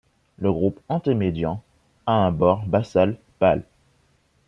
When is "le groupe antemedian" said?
0.39-1.61